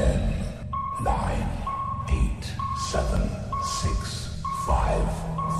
[0.00, 0.16] Ten,
[1.04, 1.46] nine,
[2.08, 2.44] eight,
[2.90, 3.20] seven,
[3.62, 5.04] six, five,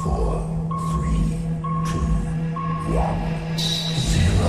[0.02, 0.40] four,
[0.88, 1.36] three,
[1.84, 2.00] two,
[2.96, 3.20] one,
[3.98, 4.48] zero.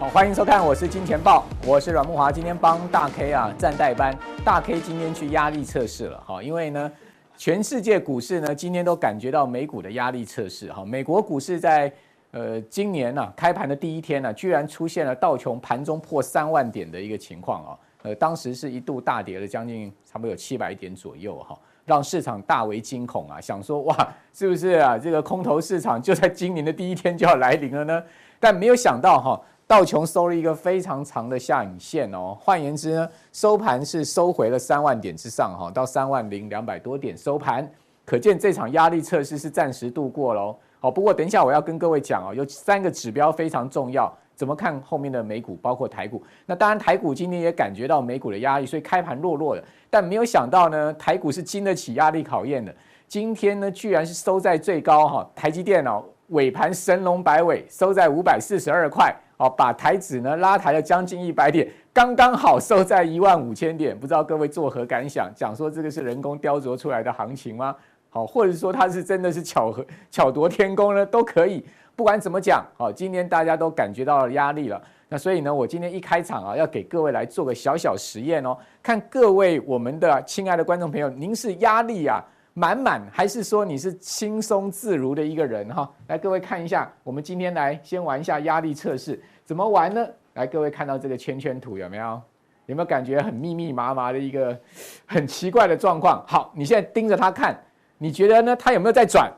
[0.00, 6.90] 好，欢迎收看，我是金钱爆，我是阮慕驊，今天帮大 K 啊站代班，大 K 今天去压力测试了，哈，因为呢，
[7.36, 11.92] 全世界股市呢今天都感觉到美股的压力测试，哈，美国股市在
[12.30, 28.02] 呃今年呢、啊、开盘的第一天呢、居然出现了道琼盘中破三万点的一个情况啊，呃，当时是一度大跌了将近差不多有七百点左右，哈，让市场大为惊恐啊，想说哇，是不是啊这个空头市场就在今年的第一天就要来临了呢？
[28.40, 29.40] 但没有想到哈。
[29.68, 37.68] 道琼收了一个非常长的下影线哦，换言之呢，收盘是收回了三万点之上哈，到三万零两百多点收盘，
[38.04, 40.56] 可见这场压力测试是暂时度过喽。
[40.78, 46.22] 好，不过等一下我要跟各位讲哦，有三个指标非常重要，怎么看后面的美股，包括台股。
[46.44, 52.72] 那当然台股今天也感觉到美股的压力，所以开盘弱弱的，但没有想到呢，台股是经得起压力考验的。
[53.08, 59.12] 今天呢，居然是收在最高哈，台积电哦，尾盘神龙摆尾，收在五百四十二块。
[59.36, 65.30] 好，把台指呢拉抬了将近一百点，刚刚好收在一万五千点，不知道各位作何感想？
[65.34, 67.76] 讲说这个是人工雕琢出来的行情吗？
[68.08, 71.04] 好，或者说它是真的是巧合巧夺天工呢？
[71.04, 71.64] 都可以。
[71.94, 74.80] 不管怎么讲，好，今天大家都感觉到了压力了。
[75.08, 82.24] 那所以呢，我今天一开场啊，要给各位来做个小小实验哦，看各位我们的亲爱的观众朋友，您是压力啊？
[82.58, 85.86] 满满还是说你是轻松自如的一个人哈？
[86.06, 90.06] 来，各位看一下，我们今天来先玩一下压力测试，怎么玩呢？
[90.32, 92.18] 来，各位看到这个圈圈图有没有？
[92.64, 94.58] 有没有感觉很密密麻麻的一个
[95.04, 96.24] 很奇怪的状况？
[96.26, 97.62] 好，你现在盯着它看，
[97.98, 98.56] 你觉得呢？
[98.56, 99.30] 它有没有在转？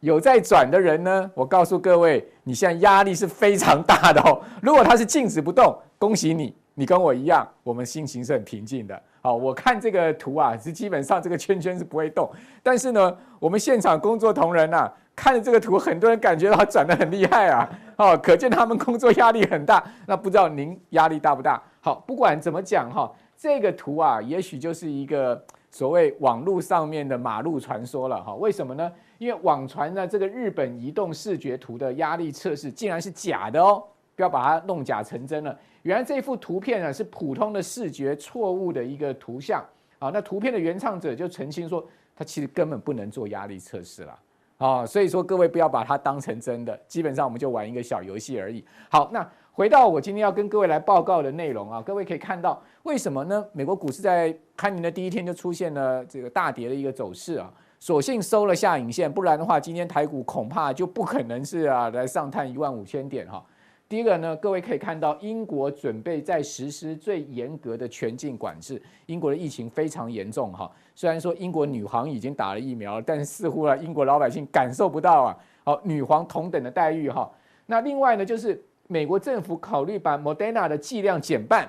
[0.00, 1.30] 有在转的人呢？
[1.34, 4.38] 我告诉各位，你现在压力是非常大的哦。
[4.60, 9.00] 如果它是静止不动，恭喜你，你跟我一样，我们心情是很平静的。
[9.20, 12.30] 好，我看这个图啊，是基本上这个圈圈是不会动。
[12.62, 17.68] 但是呢，我们现场工作同仁呐、啊，看了这个图，很多人感觉到转得很厉害啊。
[17.96, 19.84] 哦，可见他们工作压力很大。
[20.06, 21.62] 那不知道您压力大不大？
[21.80, 25.40] 好，不管怎么讲哈，这个图啊，也许就是一个
[25.70, 28.34] 所谓网络上面的马路传说了哈。
[28.34, 28.90] 为什么呢？
[29.18, 33.80] 因为网传的这个日本移动视觉图的压力测试竟然是假的哦，
[34.14, 35.58] 不要把它弄假成真了。
[35.82, 39.64] 原来这幅图片呢，是普通的视觉错误的一个图像
[39.98, 41.84] 啊，那图片的原创者就澄清说，
[42.14, 44.18] 他其实根本不能做压力测试了
[44.58, 48.64] 啊，所以说各位不要把它当成真的，基本上我们就玩一个小游戏而已。
[48.88, 53.44] 好，那回到我今天要跟各位来报告的内容啊，各位可以看到为什么呢？
[53.52, 63.44] 美国股市在开年的第一天就出现了这个大跌的一个走势啊，所幸收了下影线，不然的话今天台股恐怕就不可能是啊来上探一万五千点哈。
[63.92, 68.80] 第一个呢，各位可以看到，英国准备在实施最严格的全境管制。
[69.04, 77.30] 英国的疫情非常严重哈，虽然说英国女皇已经打了疫苗，但是似乎啊，英国老百姓感受不到啊，好女皇同等的待遇哈。
[77.66, 78.58] 那另外呢，就是
[78.88, 81.68] 美国政府考虑把 Moderna 的剂量减半。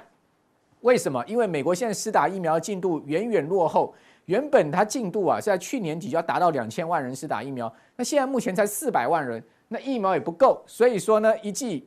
[0.80, 1.22] 为什么？
[1.28, 3.94] 因为美国现在施打疫苗进度远远落后，
[4.28, 11.86] 原本它进度啊是在去年底就要达到两千万人施打疫苗，那现在目前才四百万人，那疫苗也不够，所以说呢，一剂。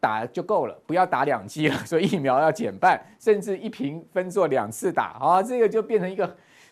[0.00, 1.76] 打就够了，不要打两剂了。
[1.84, 5.18] 所以疫苗要减半，甚至一瓶分作两次打。
[5.18, 6.26] 好，这个就变成一个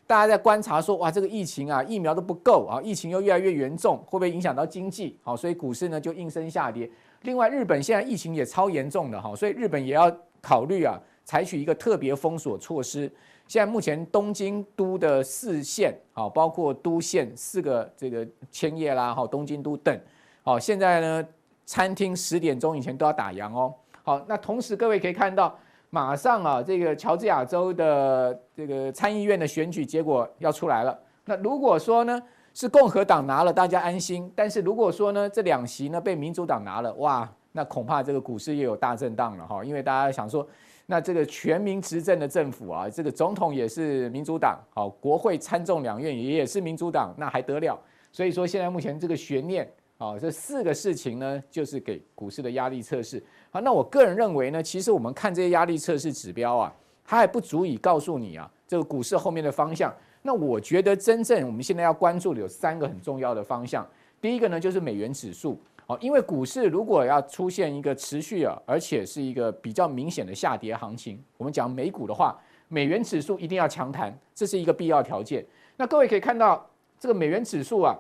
[0.07, 5.19] 大家在观察说，哇，这个疫情啊，疫苗都不够啊，疫情又越来越严重，会不会影响到经济？
[5.23, 6.89] 好，所以股市呢就应声下跌。
[7.23, 13.11] 另外，日本现在疫情也超严重的哈，所以日本也要考虑啊，采取一个特别封锁措施。
[13.49, 19.99] 现在目前东京都的四县，好，包括都县四个这个千叶啦，好，东京都等，
[20.45, 21.27] 好，现在呢。
[21.67, 23.75] 餐厅十点钟以前都要打烊哦。
[24.03, 25.59] 好，那同时各位可以看到，
[25.91, 30.97] 马上啊，这个乔治亚州的这个参议院的选举结果要出来了。
[31.25, 32.23] 那如果说呢
[32.55, 39.65] 是共和党拿了，大家安心；但是如果说呢这两席呢被民主党拿了，哇，那恐怕这个股市也有大震荡了哈。
[39.65, 40.47] 因为大家想说，
[40.87, 47.77] 那这个全民执政的政府啊，这个总统也是民主党，好，国会参众两院也也是民主党，那还得了？
[48.13, 49.69] 所以说现在目前这个悬念。
[49.99, 53.23] 好，这四个事情呢，就是给股市的压力测试。
[53.51, 56.71] 好，那我个人认为呢，其实我们看这些压力测试指标啊，
[57.03, 59.95] 它还不足以告诉你啊，这个股市后面的方向。
[60.21, 63.89] 那我觉得真正我们现在要关注的有三个很重要的方向。
[64.21, 65.59] 第一个呢，就是美元指数。
[65.87, 72.39] 好，因为股市如果要出现一个持续啊，而且是一个比较明显的下跌行情，我们讲美股的话，
[72.69, 75.43] 美元指数一定要强弹，这是一个必要条件。
[75.79, 77.97] 那各位可以看到这个美元指数啊，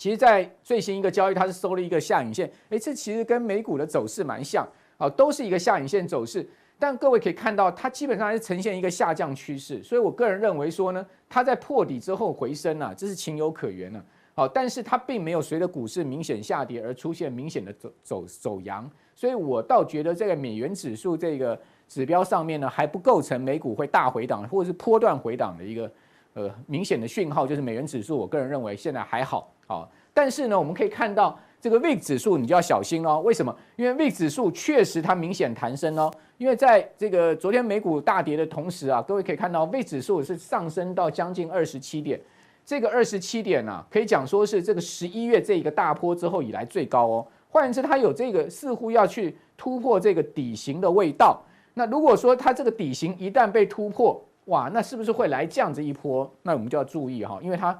[0.00, 4.66] 其实在最新一个交易它是收了一个下影线，哎，这其实跟美股的走势蛮像
[4.96, 6.48] 啊，都是一个下影线走势。
[6.78, 14.04] 但各位可以看到，它基本上还是呈现一个下降趋势，所以我个人认为说呢，它在破底之后回升啊，这是情有可原的啊。
[14.36, 25.92] 好，但是它并没有随着股市明显下跌而出现明显的走走走阳，所以我倒觉得这个美元指数这个指标上面呢，还不构成美股会大回档或者是波段回档的一个
[26.40, 29.86] 呃明显的讯号，就是美元指数，我个人认为现在还好啊。
[30.12, 33.20] 但是呢，我们可以看到这个 VIX 指数，你就要小心哦。
[33.20, 33.54] 为什么？
[33.76, 36.12] 因为 VIX 指数确实它明显弹升哦。
[36.38, 42.20] 因为在这个昨天美股大跌的同时啊，各位可以看到 VIX 指数是上升到将近二十七点。
[42.64, 47.26] 这个二十七点呢、啊，可以讲说是这个十一月这一个大波之后以来最高哦。
[47.48, 51.42] 换言之，它有这个似乎要去突破这个底型的味道。
[51.74, 56.30] 那如果说它这个底型一旦被突破，哇，那是不是会来这样子一波？
[56.42, 57.78] 那我们就要注意哈，因为它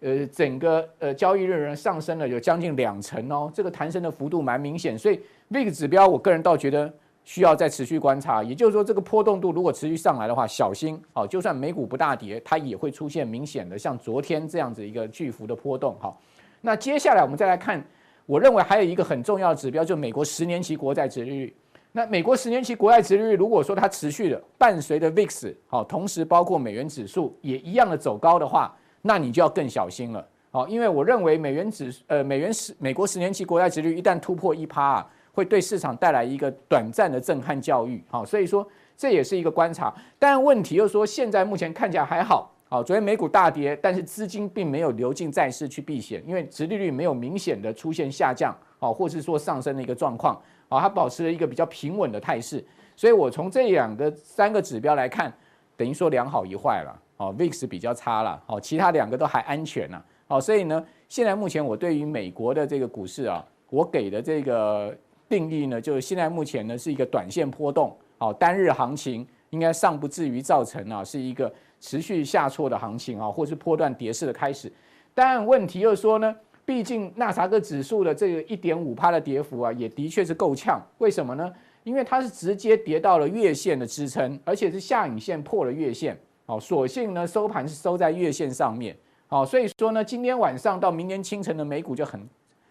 [0.00, 5.20] 呃整个呃交易日上升了有将近两成哦，这个弹升的幅度蛮明显，所以
[5.50, 6.92] VIX 指标我个人倒觉得。
[7.24, 11.24] 需要再持续观察，也就是说，这个波动度如果持续上来的话，小心哦。
[11.24, 15.96] 就算美股不大跌，它也会出现明显的像昨天这样子一个巨幅的波动。
[16.00, 16.20] 好，
[16.62, 17.80] 那接下来我们再来看，
[18.26, 21.56] 我认为还有一个很重要的指标，就美国十年期国债殖利率。
[21.92, 30.26] 那美国十年期国债殖利率如果说它持续的伴随着 VIX 好，同时包括美元指数也一样的走高的话，那你就要更小心了。
[30.50, 35.10] 好，因为我认为美元指呃美元十美国十年期国债殖利率一旦突破一趴啊。
[35.34, 38.68] 会对市场带来一个短暂的震撼教育，好，所以说
[38.98, 39.90] 这也是一个观察。
[40.18, 50.38] 但问题又说，现在目前看起来还好，好，昨天美股大跌，但是资金并没有流进债市去避险，因为殖利率没有明显的出现下降，好，或是说上升的一个状况，
[50.72, 52.64] 好，它保持了一个比较平稳的态势。
[52.96, 55.32] 所以我从这两个三个指标来看，
[55.76, 64.96] 等于说两好一坏了，哦，VIX 比较差了，哦，其他两个都还安全了，好，所以呢，现在目前我对于美国的这个股市啊，我给的这个。
[65.28, 74.70] 定义呢，就是现在目前呢是一个短线波动，哦，单日行情应该尚不至于造成啊是一个持续下挫的行情啊，或是波段跌势的开始。
[75.14, 80.80] 但问题又说呢，毕竟纳斯达克指数的这个一点五趴的跌幅啊，也的确是够呛。
[80.98, 81.52] 为什么呢？
[81.84, 86.16] 因为它是直接跌到了月线的支撑，而且是下影线破了月线，
[86.46, 92.28] 好，所幸呢收盘是收在月线上面，好，所以说呢，今天晚上到明天清晨的美股就很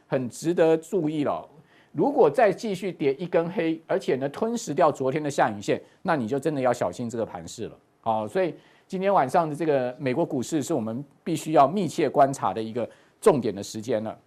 [0.08, 1.46] 很值得注意了。
[1.92, 7.78] 如果再继续跌一根黑，而且呢吞噬掉昨天的下影线，那你就真的要小心这个盘势了。
[8.00, 8.56] 好，所以
[8.88, 12.90] 今天晚上的这个美国股市是我们必须要密切观察的一个
[13.22, 14.18] 重点的时间了。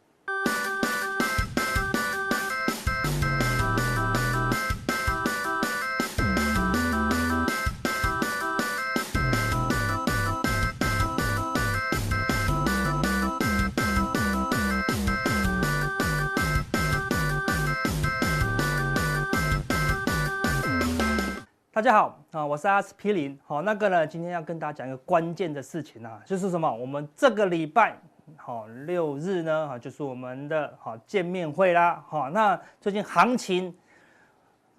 [21.72, 23.36] 大家好啊，我是阿司匹林。
[23.44, 26.72] 好，那个呢，今天要跟大家讲一个关键的事情啊，就是什么？
[26.72, 27.98] 我们这个礼拜
[28.36, 32.02] 好六日呢，哈，就是我们的好见面会啦。
[32.08, 33.74] 好，那最近行情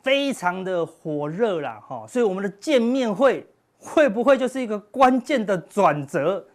[0.02, 3.48] 非常的火热啦，哈，所以我们的见面会
[3.78, 6.46] 会不会就是一个关键的转折？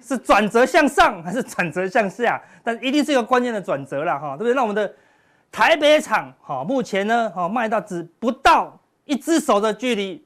[0.00, 2.40] 是转折向上还是转折向下？
[2.62, 4.54] 但一定是一个关键的转折啦，哈，对不对？
[4.54, 4.94] 那我们的
[5.50, 8.78] 台北场，哈，目前呢，哈卖到只不到。
[9.04, 10.22] 一只手的距离，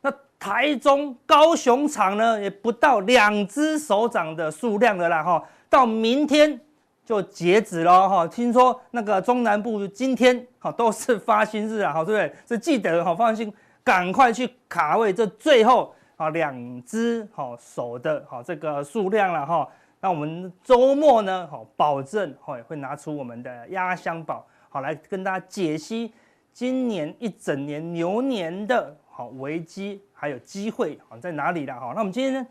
[0.00, 5.44] 那台中、高雄场呢，也不到两只手掌的数量的啦哈。
[5.74, 6.60] 到明天
[7.04, 8.24] 就截止了哈。
[8.28, 12.38] 听说那个中南部今天哈都是发薪日啊，好对不对？
[12.46, 13.52] 是记得哈，放心，
[13.82, 19.68] 赶快去卡位这最后啊两只好手的好这个数量了哈。
[20.00, 26.12] 那我们周末呢，好保证会会拿出我们的压箱宝，好来跟大家解析。
[26.52, 31.90] 今年一整年牛年的好危机还有机会好在哪里了哈？
[31.94, 32.46] 那我们今天呢？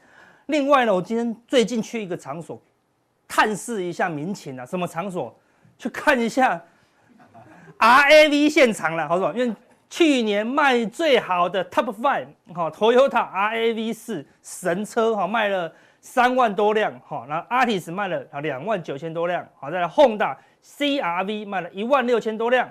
[0.47, 2.61] 另外呢，我今天最近去一个场所，
[3.35, 4.63] 探视一下民情啊。
[4.63, 5.35] 什么场所？
[5.79, 6.61] 去看一下
[7.79, 9.33] RAV 现场了，好不好？
[9.33, 9.55] 因为
[9.89, 22.69] 去年卖最好的 Top Five 哈，Toyota RAV 四神车哈，卖了三万多辆哈，然后 Artis 卖了啊两万九千多辆，好，再来 Honda CRV 卖了一万六千多辆。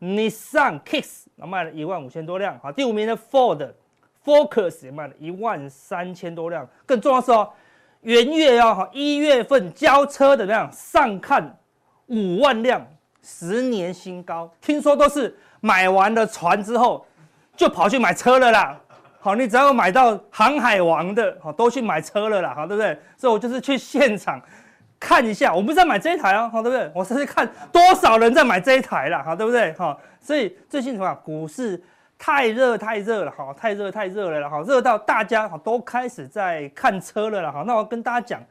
[0.00, 3.72] Nissan Kicks 卖了一万五千多辆，好，第五名的 Ford
[4.24, 6.68] Focus 也卖了一万三千多辆。
[6.86, 7.50] 更重要的是哦，
[8.04, 11.58] 元月哦，哈，一月份交车的量上看
[12.06, 12.86] 五万辆，
[13.22, 14.50] 十年新高。
[14.60, 17.06] 听说都是买完了船之后
[17.56, 18.78] 就跑去买车了啦，
[19.20, 22.98] 好，你只要买到航海王的，好，都去买车了啦，好，对不对？
[23.16, 24.38] 所以我就是去现场
[25.00, 26.90] 看一下，我不是在买这一台哦，好，对不对？
[26.94, 29.72] 我是在看多少人在买这一台啦，好，对不对？
[29.78, 31.82] 好，所以最近什么股市
[32.18, 38.42] 太热太热了，好，太热太热了，好，热到大家好都开始在看车了啦，好，那我跟大家讲，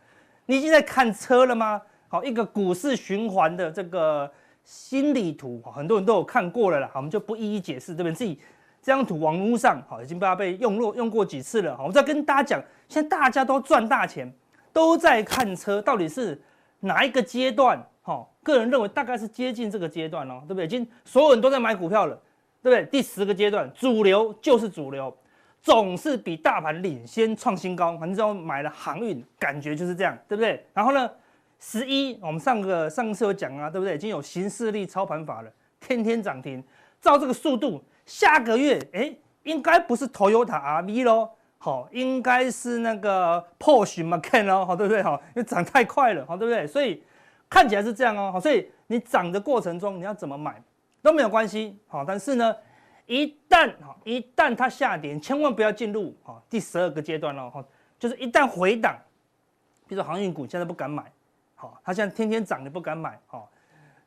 [0.45, 1.81] 你已经在看车了吗？
[2.07, 4.31] 好，一个股市循环的这个
[4.63, 8.13] 心理图，很多人都有看过了啦，好，我们就不一一解释，对不对？
[8.13, 8.39] 自己。
[8.85, 11.77] 这张图网络上好，已经被它被用落用过几次了。
[11.77, 14.29] 好，我再跟大家讲，现在大家都赚大钱，
[14.73, 16.41] 都在看车，到底是
[16.81, 17.81] 哪一个阶段？
[18.01, 20.65] 哈，个人认为大概是接近这个阶段哦，对不对？
[20.65, 22.21] 已经所有人都在买股票了，
[22.63, 22.85] 对不对？
[22.85, 25.15] 第十个阶段，主流就是主流，
[25.61, 27.97] 总是比大盘领先创新高。
[27.97, 30.65] 反正买了航运，感觉就是这样，对不对？
[30.73, 31.11] 然后呢，
[31.59, 33.95] 十一，我们上个上次有讲啊，对不对？
[33.95, 36.63] 已经有新势力操盘法了，天天涨停，
[36.99, 37.83] 照这个速度。
[38.05, 45.01] 下个月，哎，应该不是 Toyota RV 咯，好，应该是那个 Porsche Macan 咯，好，对不对？
[45.01, 46.67] 好，因为涨太快了，好，对不对？
[46.67, 47.01] 所以
[47.49, 50.61] 看起来是这样哦，好，所以你涨的过程中你要怎么买
[51.03, 52.55] 都没有关系，好，但是呢，
[53.05, 57.51] 一旦哈，一旦它下跌，千万不要进入好第十二个阶段喽，
[57.99, 58.95] 就是一旦回档，
[59.87, 61.03] 比如说航运股现在不敢买，
[61.53, 63.49] 好，它现在天天涨你不敢买，好。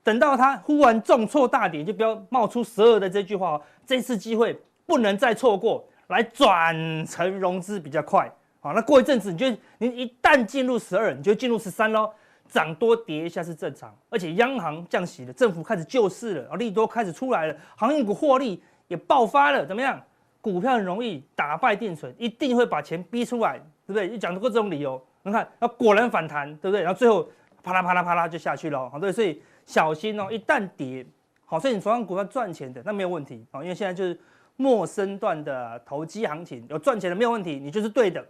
[0.03, 3.63] 等到它忽然重挫大跌，就不要冒出十二的这句话哦。
[3.85, 8.33] 这次机会不能再错过，来转成融资比较快。
[8.61, 12.13] 好，那过一阵子，你就你一旦进入十二，你就进入十三喽。
[12.49, 20.01] 涨多跌一下是正常，而且央行降息了，政府开始救市了，啊，利多开始出来了，航运股获利也爆发了，怎么样？
[20.41, 24.09] 股票很容易打败定存，一定会把钱逼出来，对不对？
[24.09, 26.83] 你讲出过这种理由，你看，那果然反弹，对不对？
[26.83, 27.29] 然后最后
[27.63, 29.43] 啪啦啪啦啪啦就下去了，好，对，所以。
[29.67, 31.05] 小心哦，一旦跌，
[31.45, 34.17] 好，所以你手上股票赚钱的那没有问题，好，因为现在就是
[34.55, 38.25] 陌生段的投机行情，有赚钱的没有问题，你就是对的，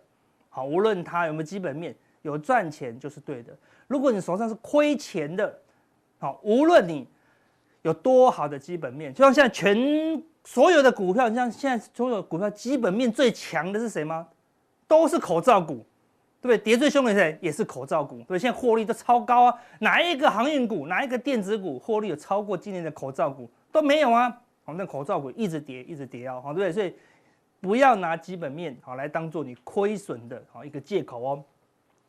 [0.49, 1.95] 好，无论它有没有基本面，
[2.27, 3.57] 有赚钱就是对的。
[3.87, 5.59] 如果你手上是亏钱的，
[6.19, 7.07] 好，无论你
[7.83, 14.29] 有多好的基本面，就像现在全所有的股票，你像现在所有的股票基本面最强的是谁吗？
[14.87, 15.87] 都是口罩股。
[16.39, 16.59] 对不对？
[16.59, 17.37] 跌最凶的是谁？
[17.41, 18.23] 也是口罩股。
[18.29, 19.55] 对，现在获利都超高啊！
[19.81, 24.31] 哪一个航运股，哪一个电子股获利有超过今年的口罩股都没有啊？
[24.63, 26.41] 好，那口罩股一直跌，一直跌啊！
[26.41, 26.73] 好，对不对？
[26.73, 26.95] 所以
[27.61, 31.45] 不要拿基本面好来当做你亏损的好一个借口哦。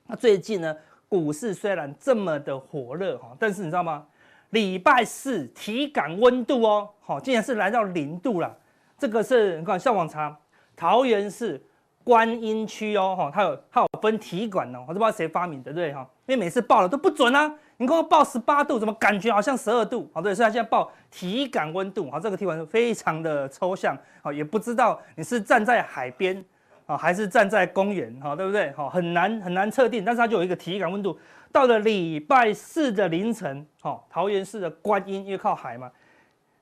[0.08, 0.76] 那最近呢，
[1.08, 4.06] 股市虽然这么的火热哈，但是你知道吗？
[4.50, 8.58] 礼拜四体感温度哦，好，竟然是来到零度了。
[8.98, 10.38] 这个是你看上网查，
[10.76, 11.62] 桃园市。
[12.04, 20.10] 观音区哦，哈，它有它有分体感哦，我都不知道谁发明的，对哈，因为每次报了都不准啊，你给我报十八度，怎么感觉好像十二度？
[20.14, 26.42] 好，对，所以它现在报体感温度，好，这个体感非常的抽象，好，也不知道你是站在海边
[26.88, 28.72] 啊，还是站在公园，哈，对不对？
[28.72, 31.20] 好，很难很难测定，但是它就有一个体感温度，
[31.52, 35.92] 到了礼拜四的凌晨，好，桃园市的观音因为靠海嘛。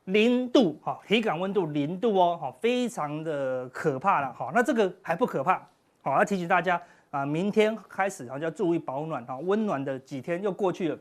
[0.06, 4.52] 零度哈，体感温度零度哦，哈，非常的可怕了，哈。
[4.54, 5.68] 那这个还不可怕，
[6.04, 6.80] 好，要提醒大家
[7.10, 10.98] 啊，明天开始啊就要注意保暖哈，温暖的几天又过去了，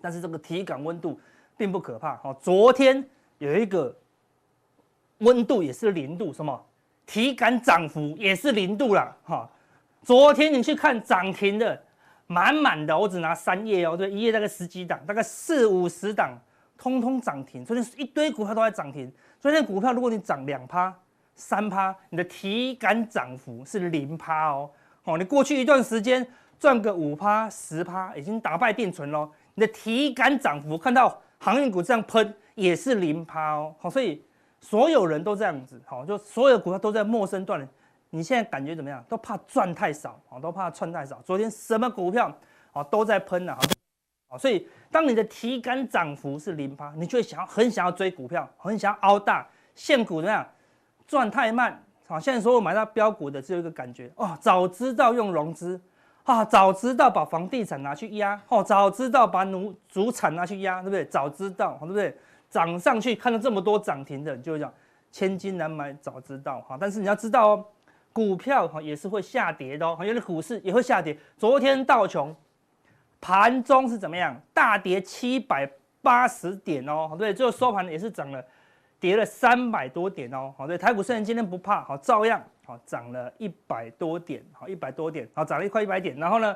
[0.00, 1.20] 但是这个体感温度
[1.58, 2.34] 并不可怕，哈。
[2.40, 3.06] 昨天
[3.36, 3.94] 有一个
[5.18, 6.58] 温度也是零度，什么？
[7.06, 9.48] 体感涨幅也是零度了，哈。
[10.02, 11.80] 昨天你去看涨停的，
[12.26, 16.38] 满满的，我只拿三页哦，对，一页大概十几档，大概四五十档。
[16.78, 19.08] 通通涨停，昨天一堆股票都在涨停。
[19.38, 20.92] 昨天股票如果你涨两趴、
[21.36, 24.68] 三趴，你的体感涨幅是零趴哦。
[25.04, 26.26] 哦，你过去一段时间
[26.58, 29.30] 赚个五趴、十趴，已经打败定存喽。
[29.54, 33.72] 你的体感涨幅看到航运股这样喷，也是零趴哦。
[33.78, 34.20] 好，所以
[34.62, 37.68] 所有人都这样子，好，就所有的股票都在陌生段。
[38.08, 39.04] 你现在感觉怎么样？
[39.08, 41.20] 都怕赚太少，哦，都怕赚太少。
[41.24, 42.34] 昨天什么股票，
[42.72, 43.58] 哦，都在喷啊。
[44.38, 50.46] 所以，当你的体感涨幅是零趴，你就会想很想要追股票，很想要凹大现股怎么样？
[51.06, 55.78] 赚太慢，好，现在所有买到标股的只有一个感觉哦，早知道用融资
[56.24, 61.04] 啊，早知道把房地产拿去压，哦，早知道把农主产拿去压，对不对？
[61.06, 62.16] 早知道，对不对？
[62.52, 64.72] 涨上去看到这么多涨停的，你就会讲
[65.10, 66.76] 千金难买早知道哈。
[66.78, 67.66] 但是你要知道哦，
[68.12, 71.16] 股票哈也是会下跌的哦，因为股市也会下跌。
[71.36, 72.36] 昨天道琼。
[73.24, 74.36] 盘中是怎么样？
[74.52, 75.70] 大跌七百
[76.02, 78.44] 八十点哦，对，最后收盘也是涨了，
[78.98, 86.52] 跌了三百多点哦，好，对，台股虽然今天不怕，好，照样好涨了一百多点，好，一百多点，好，涨了一块一百点，然后呢，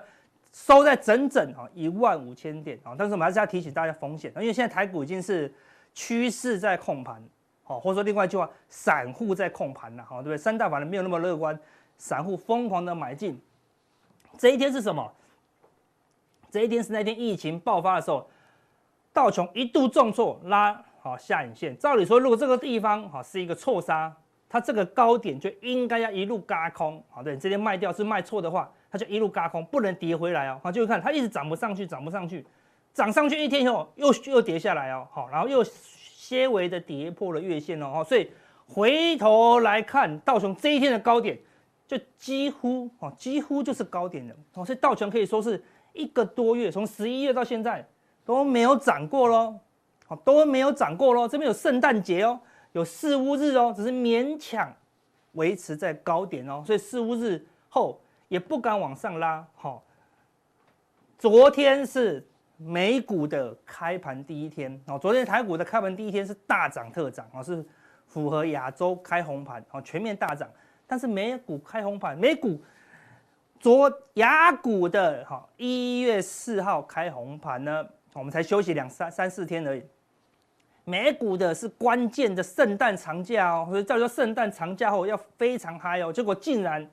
[0.53, 5.55] 收在整整哈一万五千点，好，但是我们还是要提醒大家风险，因为现在台股已经是
[5.97, 7.21] 趋势在控盘，
[7.65, 10.37] 好，或者说另外一句话，散户在控盘了，好，对不对？
[10.37, 11.59] 三大法人没有那么乐观，
[11.97, 13.41] 散户疯狂的买进。
[14.37, 15.11] 这一天是什么？
[16.51, 18.29] 这一天是那天疫情爆发的时候，
[19.13, 21.77] 道琼一度重挫拉好下影线。
[21.79, 24.15] 照理说，如果这个地方好是一个错杀，
[24.51, 30.61] 它这个高点就应该要一路嘎空，好，对，这边卖掉是卖错的话，它就一路嘎空，不能跌回来哦。
[30.63, 32.47] 好，就看它一直涨不上去，涨不上去，
[32.97, 35.65] 涨上去一天以后又又跌下来哦，好，然后又。
[36.19, 38.29] 些微的跌破了月线哦，所以
[38.67, 41.39] 回头来看道琼这一天的高点，
[41.87, 45.63] 就几乎哦，几乎就是高点了哦，所以道琼可以说是
[45.93, 47.87] 一个多月，从十一月到现在
[48.25, 49.55] 都没有涨过喽，
[50.09, 51.29] 哦，都没有涨过喽。
[51.29, 52.41] 这边有圣诞节哦，
[52.73, 54.75] 有四五日哦，只是勉强
[55.35, 59.47] 维持在高点哦，所以四五日后也不敢往上拉。
[59.55, 59.85] 好，
[61.17, 62.27] 昨天是。
[62.59, 67.65] 美股的开盘第一天哦，昨天台股的开盘第一天是大涨特涨哦，是
[68.07, 70.49] 符合亚洲开红盘哦，全面大涨。
[70.87, 72.59] 但是美股开红盘，美股
[73.61, 79.83] 昨亚股的哈一月四号开红盘呢，我们才休息两三三四天而已。
[80.85, 86.89] 美股的是关键的圣诞长假哦，所以叫做圣诞长假后要非常嗨哦，结果竟然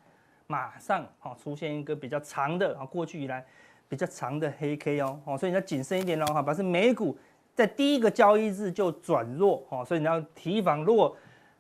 [0.47, 3.45] 马上哈出现一个比较长的啊，过去以来。
[3.89, 7.17] 比较长的黑 K 哦，哦，所以你要谨慎一点哦，哈，表示美股
[7.53, 11.15] 在第一个交易日就转弱，哦，所以你要提防，如果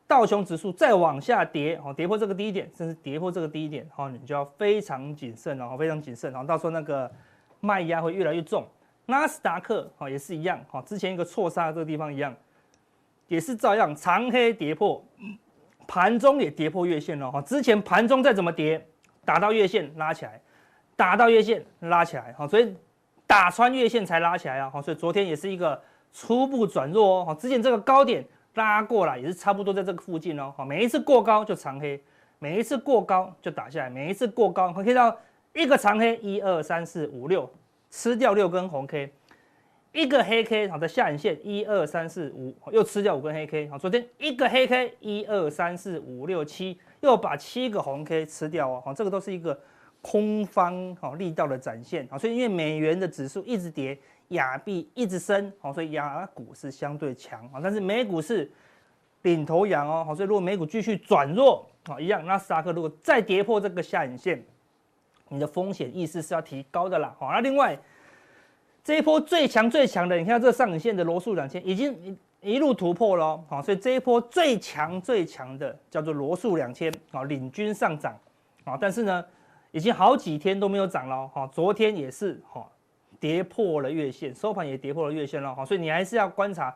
[0.07, 7.11] 道琼指数再往下跌，哦，跌破这个低点，甚至跌破这个低点，哦，你就要非常谨慎哦，非常谨慎，然后，到时候那个
[7.59, 8.65] 卖压会越来越重。
[9.05, 12.35] 纳斯达克，哦，也是一样，哈，之前一个错杀这个地方一样，
[13.27, 15.03] 也是照样长黑跌破，
[15.87, 18.85] 盘中也跌破月线了，哈，之前盘中再怎么跌，
[19.25, 20.41] 打到月线拉起来。
[20.95, 22.75] 打到月线拉起来，好，所以
[23.25, 25.81] 打穿月线才拉起来啊，好，所以昨天也是一个
[26.13, 28.23] 初步转弱哦，好，之前这个高点
[28.53, 31.99] 拉过来也是差不多在这个附近哦，好，每一次过高就长黑，
[32.37, 35.17] 每一次过高就打下来，每一次过高可以看到
[35.53, 37.49] 一个长黑，一二三四五六，
[37.89, 39.11] 吃掉六根红 K，
[39.93, 49.59] 一个黑 K 好，在下影线一二三四五又吃掉五根黑 K，好，昨天一个黑 K 一二三四五六七又把七个红 K 吃掉哦，好，这个都是一个。
[50.03, 53.97] 空方好力道的展现啊，所以因为美元的指数一直跌，
[54.29, 58.51] 亚币一直升，好，所以亚股是相对强啊，但是美股是
[59.21, 64.43] 领头羊哦，好，所以如果美股继续转弱啊，一样，纳斯克如果再跌破这个下影线，
[65.29, 67.79] 你的风险意识是要提高的啦，好，那另外
[68.83, 78.13] 这一波最强最强的，你看这上影线的罗素两千已经一路突破了，好，所以这一波最强最强的叫做罗素两千啊，领军上涨
[78.65, 79.25] 啊，但是呢。
[79.73, 82.63] 已经好几天都没有涨了，哈，昨天也是哈，
[83.19, 86.71] 跌破了月线，收盘也跌破了月线了，哈，所以你还是要观察，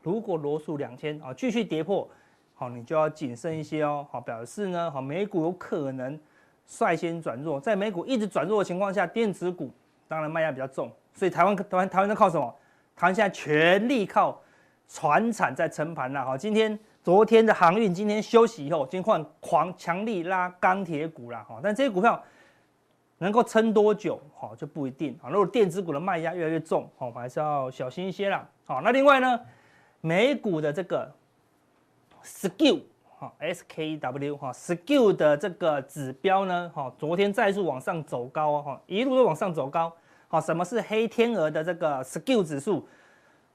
[0.00, 2.08] 如果罗素两千啊继续跌破，
[2.54, 6.16] 好，你就要谨慎一些哦，好，表示呢，好，美股有可能
[6.64, 9.68] 率先转弱，在美股一直转弱的情况下，电子股
[10.06, 12.54] 当然卖压比较重，所以台湾台湾台湾在靠什么？
[12.94, 14.40] 台湾现在全力靠
[14.88, 16.78] 船产在撑盘了，哈，今天。
[17.06, 22.20] 昨天的航运今天休息以后，今天换狂强力拉钢铁股了哈，但这些股票
[23.18, 25.30] 能够撑多久哈就不一定啊。
[25.30, 28.46] 如果电子股的卖压越来越重，好我们还是要小心一些啦。
[28.64, 29.40] 好，那另外呢，
[30.00, 31.10] 美股的这个
[32.22, 32.82] SKEW
[33.18, 39.92] 哈 S K W 哈 SKEW 的这个指标呢，哈昨天再次往上走高哈，一路都往上走高。
[40.28, 42.86] 好，什么是黑天鹅的这个 SKEW 指数？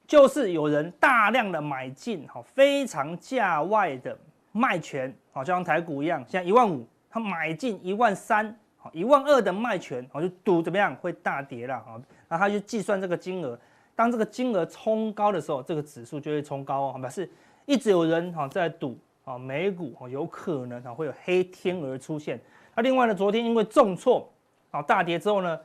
[0.08, 4.18] 就是有人大量的买进，哈，非常价外的
[4.52, 13.58] 卖权，好，就像台股一样，现在一万五，他买进一万三，好，一万二的卖权，我，就赌怎么样会大跌了，哈，那他就计算这个金额，
[13.96, 17.30] 当这个金额冲高的时候，这个指数就会冲高哦，表示
[17.66, 22.40] 一直有人哈在赌，啊，美股有可能啊会有黑天鹅出现。
[22.76, 24.28] 那另外呢，昨天因为重挫，
[24.72, 25.60] 啊，大跌之后呢。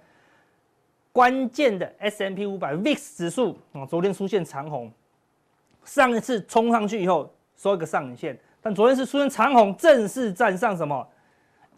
[1.12, 4.92] 关键的 S M P 五百 VIX 指数啊，昨天出现长红，
[5.82, 11.08] 上一次冲上去以后收一个上影线，但昨天是出现长红，正式站上什么？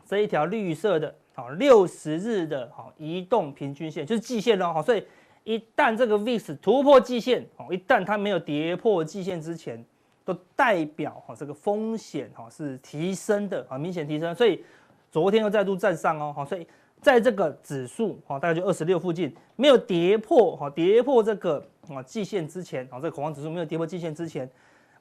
[0.05, 4.83] 这一条绿色的好六十日的哈移动平均线，就是季线喽哈。
[4.83, 5.05] 所以
[5.45, 9.85] 一旦这个 VIX 突破季线，哦，一旦它没有跌破季线之前，
[10.25, 14.35] 都代表哈这个风险哈是提升的啊，明显提升。
[14.35, 14.65] 所以
[15.13, 16.67] 昨天又再度站上哦，哈，所以。
[17.01, 24.51] 在这个指数哈大概就二十六附近，没有跌破哈，跌破这个啊季线之前啊，这个恐慌指数没有跌破季线之前，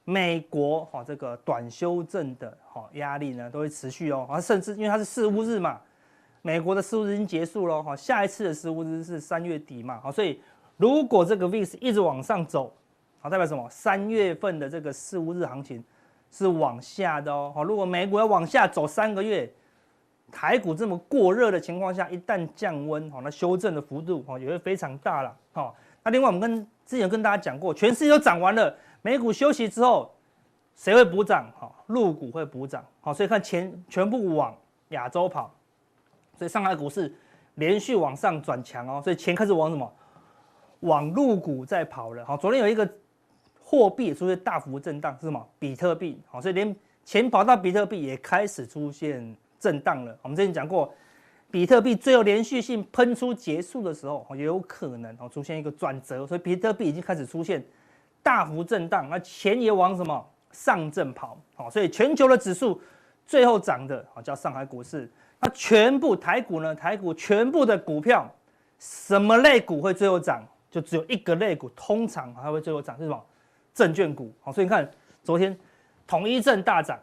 [0.04, 5.80] 美国哈这个短修正的哈压力呢都会持续哦，啊甚至因为它是四巫日嘛，
[6.42, 10.40] 美国的四巫日已经结束了哈，下一次的四巫日是三月底嘛，好，所以
[10.76, 12.72] 如果这个 VIX 一直往上走，
[13.20, 13.68] 好，代表什么？
[13.68, 15.82] 三月份的这个四五日行情
[16.30, 17.52] 是往下的哦。
[17.54, 19.50] 好，如果美股要往下走三个月，
[20.30, 25.36] 台股这么过热的情况下，一旦降温，好，那修正的幅度哦也会非常大了。
[25.52, 25.74] 好，
[26.04, 30.14] 那另外我们跟之前跟大家讲过，全世界都涨完了，美股休息之后，
[30.76, 31.50] 谁会补涨？
[31.58, 32.84] 好，陆股会补涨。
[33.00, 34.54] 好，所以看钱全部往
[34.90, 35.52] 亚洲跑，
[36.38, 37.12] 所以上海股市
[37.56, 39.92] 连续往上转强哦，所以钱开始往什么？
[40.80, 42.24] 往陆股在跑了。
[42.24, 42.88] 好，昨天有一个
[43.60, 45.46] 货币出现大幅震荡，是什么？
[45.58, 46.22] 比特币。
[46.28, 46.74] 好，所以连
[47.04, 49.36] 钱跑到比特币也开始出现。
[49.60, 50.94] 震荡了，我们之前讲过，
[51.50, 57.60] 比特币最后连续性喷出结束的时候，也有可能哦出现一个转折，所以比特币已经开始出现
[58.22, 62.80] 大幅震荡，那钱也往什么上证跑，好，所以全球的指数
[63.26, 66.74] 最后涨的啊叫上海股市，那全部台股呢？
[66.74, 68.28] 台股全部的股票，
[68.78, 70.42] 什么类股会最后涨？
[70.70, 73.24] 就只有一个类股，通常还会最后涨是什么？
[73.72, 74.88] 证券股，好，所以你看
[75.22, 75.56] 昨天
[76.06, 76.98] 统一证大涨。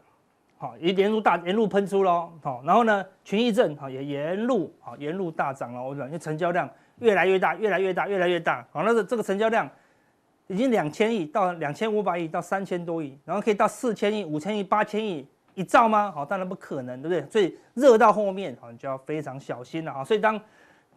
[0.57, 6.67] 好，也沿路大沿路喷出喽，好，然后呢，群益证好也沿路好沿路大涨了，我讲因为成交量
[6.99, 9.69] 越来越大，越来越大，越来越大，好，那个这个成交量
[10.47, 16.11] 已经两千亿到两千五百亿到三千多亿，然后可以到四千亿、五千亿、八千亿一兆吗？
[16.11, 17.29] 好，当然不可能，对不对？
[17.31, 20.03] 所以热到后面，好，你就要非常小心了啊。
[20.03, 20.39] 所以当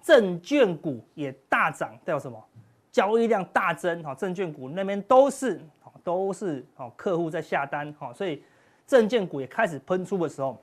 [0.02, 2.38] 证券股也大涨，代表什么？
[2.92, 5.60] 交易量大增，好，证券股那边都是
[6.04, 8.42] 都是好客户在下单，好，所以。
[8.88, 10.58] 证券股也开始喷出的时候，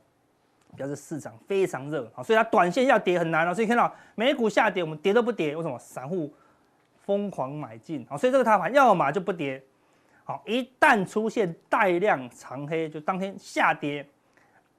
[0.76, 3.54] 表示市场非常热好，所以它短线要跌很难了。
[3.54, 5.78] 所以看到美股下跌，我们跌都不跌，为什么？
[5.78, 6.34] 散户
[7.04, 9.64] 疯狂买进好，所以这个大盘要么就不跌，
[10.26, 14.06] 好，一旦出现带量长黑，就当天下跌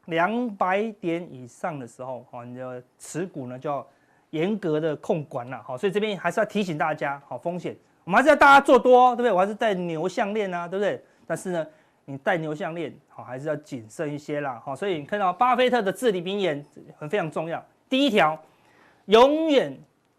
[0.05, 3.87] 两百点以上的时候，好，你的持股呢就要
[4.31, 9.33] 严格的控管了，好，所以这边还是要提醒大家，好，风险，我们还是要大家做多，对不对？
[9.33, 11.03] 我还是戴牛项链啊，对不对？
[11.27, 11.67] 但是呢。
[12.09, 16.65] 你戴牛项链好，还是要谨慎一些啦，好，所以你看到巴菲特的至理名言
[16.97, 17.61] 很非常重要。
[17.89, 18.41] 第一条，
[19.07, 19.77] 永远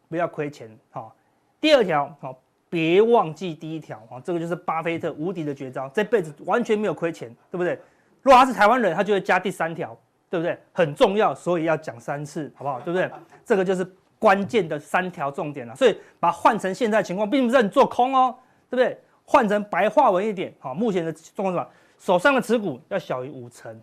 [0.09, 1.15] 不要亏钱，好。
[1.61, 2.37] 第二条，好，
[2.69, 7.79] 别忘记第一条，啊，这个就是巴菲特无敌的绝招，这辈子完全没有亏钱，对不对？
[8.21, 9.97] 如果他是台湾人，他就会加第三条，
[10.29, 10.57] 对不对？
[10.73, 12.79] 很重要，所以要讲三次，好不好？
[12.81, 13.09] 对不对？
[13.45, 15.75] 这个就是关键的三条重点了。
[15.75, 18.35] 所以把它换成现在情况，并不是让你做空哦，
[18.69, 18.99] 对不对？
[19.23, 21.69] 换成白话文一点，好，目前的状况是什么？
[21.99, 23.81] 手上的持股要小于五成，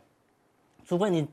[0.85, 1.29] 除非你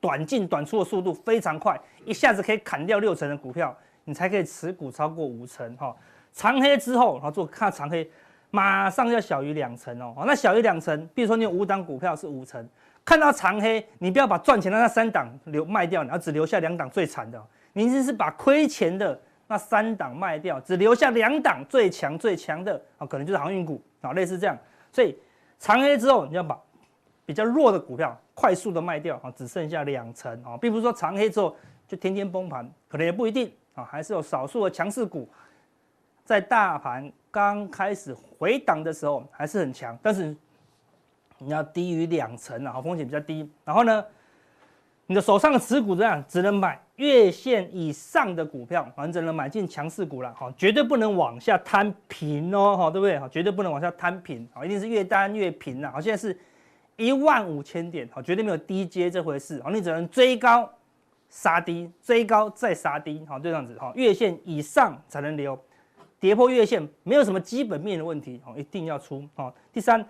[0.00, 5.96] 短进短出的速度非常快，一下子可以砍掉六成的股票，你才可以持股超过五成哈。
[6.36, 8.08] 长黑之后，然后做看长黑，
[8.50, 10.14] 马上要小于两成哦。
[10.24, 12.64] 那小于两成，比如说你有五档股票是五成，
[13.04, 19.18] 看到长黑，你不要把赚钱的那三档留卖掉，然后只留下两档最惨的，你只是把亏钱的。
[19.48, 24.58] 那三档卖掉，只留下两档最强最强的啊，可能就是航运股啊，类似这样。
[24.90, 25.16] 所以
[25.60, 26.60] 长黑之后，你要把
[27.24, 35.28] 比较弱的股票快速的卖掉啊，只剩下两成啊，并不是说长黑之后就天天崩盘，可能也不一定啊，还是有少数的强势股
[36.26, 40.36] 在大盘刚开始回档的时候还是很强，但是
[41.38, 43.48] 你要低于两成啊，风险比较低。
[43.64, 44.04] 然后呢，
[45.06, 46.78] 你的手上的持股这样只能买。
[46.96, 53.18] 月线以上的股票，反正只能买进强势股了，哈，绝对不能往下摊平哦，哈，对不对？
[53.18, 56.34] 哈，绝对不能往下摊平，啊，一定是越单越平了，好，现在是
[56.96, 60.66] 一万五千点，好，绝对没有低阶这回事，好，你只能追高
[61.28, 65.54] 杀低，追高再杀低，好，就这样子，哈，月线以上才能留，
[66.26, 70.04] 跌破月线没有什么基本面的问题，好，一定要出，哦，第三，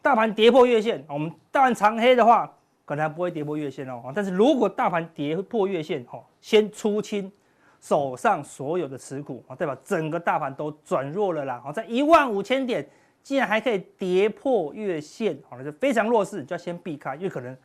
[0.00, 2.52] 大盘跌破月线，我们大盘长黑的话。
[2.84, 7.32] 可能还不会跌破月线哦，但是如果大盘跌破月线，哦，先出清
[7.80, 11.60] 手上所有的持股啊，代表整个大盘都转弱了啦。
[11.64, 12.88] 好，在一万五千点，
[13.24, 17.56] 竟然还可以跌破月线，好，那就非常弱势，就要先避开，因为可能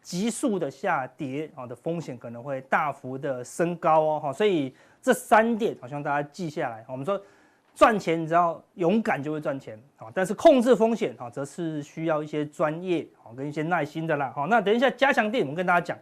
[0.00, 6.82] 急速的下跌，啊的风险可能会大幅的升高哦，哈，所以这三点，好，希望大家记下来。
[6.88, 7.20] 我们说。
[7.74, 10.08] 赚钱，你只要勇敢就会赚钱啊！
[10.12, 14.32] 但是控制风险啊，则是需要一些专业啊跟一些耐心的啦。
[14.34, 15.96] 好，那等一下加强錠，我们跟大家讲，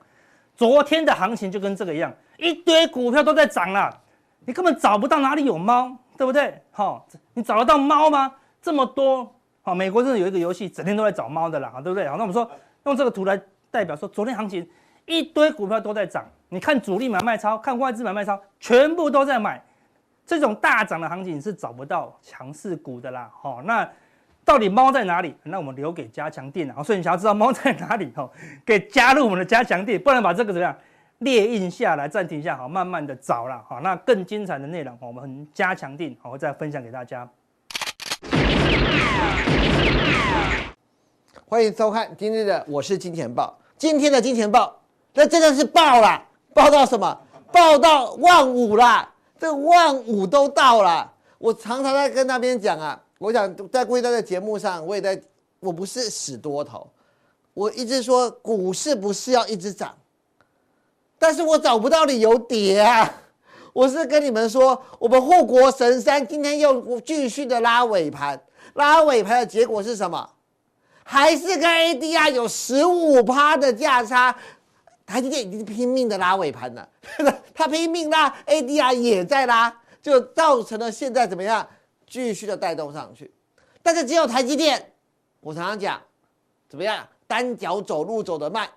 [0.56, 3.96] 昨天的行情就跟这个一样，一堆股票都在涨啦，
[4.44, 6.60] 你根本找不到哪里有猫，对不对？
[6.72, 8.34] 好，你找得到猫吗？
[8.60, 12.08] 这么多，好，美国真的有一个游戏，整天都在找猫的啦，对不对？
[12.08, 12.50] 好，那我们说
[12.86, 14.68] 用这个图来代表说，昨天行情
[15.06, 19.62] 一堆股票都在涨，你看主力买卖超，看外资买卖超，全部都在买。
[20.28, 23.88] 这种大涨的行情是找不到强势股的啦，好，那
[24.44, 25.34] 到底猫在哪里？
[25.42, 28.30] 那我们留给加强店啊，所以你想要知道猫在哪里哦，
[28.66, 30.76] 可以加入我们的加强店，不然把这个怎么样
[31.20, 37.26] 列印下来，暂停一下，好，慢慢的找了，好，那更精彩的内容，我们加强錠，好，我再分享给大家。
[41.46, 43.58] 欢迎收看今天的我是金钱爆。
[43.78, 44.78] 今天的金钱爆，
[45.14, 47.18] 那真的是爆了，爆到什么？
[47.50, 51.12] 爆到万五啦，这万五都到了。
[51.38, 55.20] 我常常在跟那边讲啊，我想在贵在的节目上，我也在，
[55.60, 56.86] 我不是死多头，
[57.54, 59.96] 我一直说股市不是要一直涨，
[61.18, 63.22] 但是我找不到理由跌啊。
[63.72, 68.40] 我是跟你们说，我们护国神山今天又继续的拉尾盘，
[68.74, 70.28] 拉尾盘的结果是什么？
[71.04, 74.36] 还是跟 ADR 有十五趴的价差，
[75.08, 76.86] 台积电已经拼命的拉尾盘了，
[77.54, 81.66] 他拼命拉，ADR 也在拉，就造成了现在怎么样，
[82.06, 83.32] 继续的带动上去。
[83.82, 84.92] 但是只有台积电，
[85.40, 85.98] 我常常讲，
[86.68, 88.68] 怎么样，单脚走路走得慢。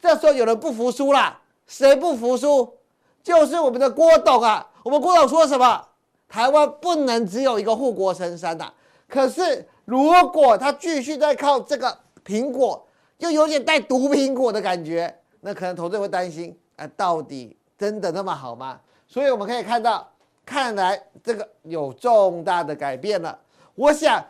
[0.00, 2.78] 这时候有人不服输啦，谁不服输？
[3.24, 4.70] 就是我们的郭董啊。
[4.84, 5.88] 我们郭董说什么？
[6.28, 8.74] 台湾不能只有一个护国神山呐、啊。
[9.08, 9.68] 可是。
[9.84, 12.86] 如果他继续在靠这个苹果，
[13.18, 15.12] 就有点带毒苹果的感觉，
[15.44, 18.80] 那可能投资人会担心，啊，到底真的那么好吗？
[19.08, 20.08] 所以我们可以看到，
[20.46, 23.36] 看来这个有重大的改变了。
[23.74, 24.24] 我想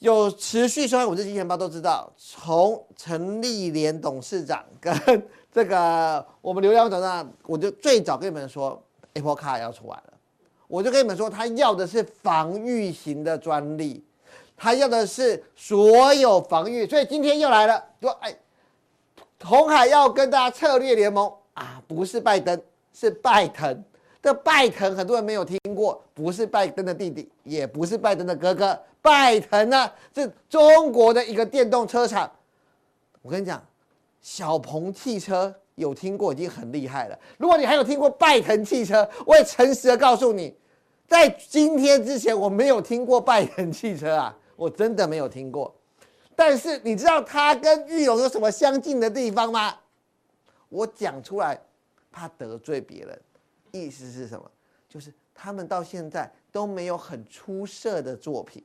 [0.00, 4.92] 有持续收看我这金钱爆都知道，从陈立莲董事长跟
[5.50, 8.80] 这个我们刘洋总长，我就最早跟你们说
[9.14, 10.12] ，Apple Car 要出来了，
[10.68, 14.04] 我就跟你们说，他要的是防御型的专利。
[14.54, 18.32] 他要的是所有防御，所以今天又来了，说哎，
[19.44, 22.60] 红海要跟大家策略联盟啊，不是拜登，
[22.92, 23.84] 是拜腾。
[24.22, 32.30] 这拜腾很多人没有听过，不是拜登的弟弟，也不是拜登的哥哥，拜腾呢是中国的一个电动车厂。
[33.20, 33.60] 我跟你讲，
[34.20, 37.18] 小鹏汽车有听过已经很厉害了。
[37.36, 40.54] 如果你还有听过拜腾汽车，我也诚实的告诉你，
[41.08, 44.36] 在今天之前我没有听过拜腾汽车啊。
[44.54, 45.74] 我真的没有听过，
[46.34, 49.74] 但是你知道他跟玉龙有什么相近的地方吗？
[50.68, 51.60] 我讲出来
[52.10, 53.20] 怕得罪别人，
[53.72, 54.50] 意思是什么？
[54.88, 58.62] 就是他们到现在都没有很出色的作品。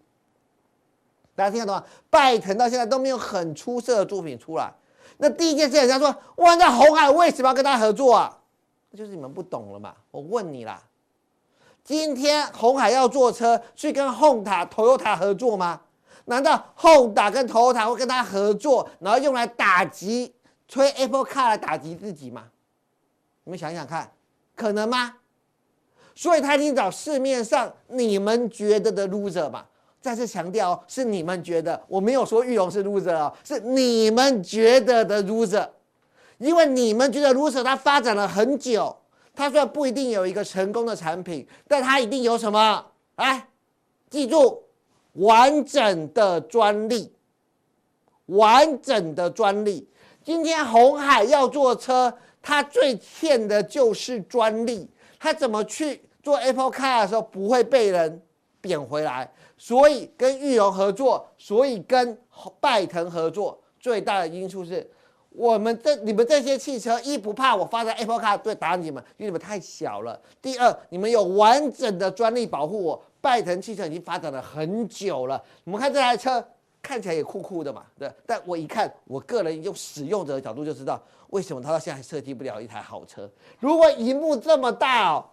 [1.36, 1.84] 大家听得懂吗？
[2.10, 4.74] 拜腾到现在都没有很出色的作品出来。
[5.18, 8.38] 那第一件事，人家说：哇，那红海为什么要跟他合作啊？
[8.90, 9.96] 那就是你们不懂了嘛。
[10.12, 10.82] 我问你啦，
[11.84, 15.82] 今天红海要坐车，去跟 Honda、Toyota 合作吗？
[16.30, 20.34] 难道后打跟 Toyota 会跟他合作，然后用来打击、
[20.68, 22.44] 吹 Apple Car 来打击自己吗？
[23.46, 24.12] 你们想想看，
[24.56, 25.16] 可能吗？
[26.14, 29.66] 所以他一定找市面上你们觉得的 loser 嘛。
[30.02, 35.68] 再次强调，是你们觉得，我没有说玉龙是 loser 哦，是你们觉得的 loser。
[36.40, 38.96] 因为你们觉得 loser 他发展了很久，
[39.34, 42.86] 他虽然不一定有一个成功的产品，但他一定有什么？
[43.16, 43.48] 来，
[44.10, 44.67] 记住。
[45.18, 47.12] 完整的专利，
[48.28, 49.88] 完整的专利。
[50.24, 54.90] 今天红海要做车，它最欠的就是专利。
[55.20, 58.22] 它怎么去做 Apple Car 的时候不会被人
[58.62, 59.32] 贬回来？
[59.58, 62.16] 所以跟玉荣合作，所以跟
[62.60, 64.88] 拜腾合作，最大的因素是
[65.30, 70.22] 我们这你们这些汽车一不怕我发在 Apple Car 对打你们，因为你们太小了。
[70.40, 73.04] 第二，你们有完整的专利保护我。
[73.28, 76.42] 拜腾汽车已经发展了很久了，我们看这台车
[76.82, 78.10] 看起来也酷酷的嘛，对。
[78.26, 80.98] 但我一看，我个人用使用者的角度就知道，
[81.32, 83.30] 为什么它到现在还设计不了一台好车。
[83.60, 85.26] 如果荧幕这么大哦，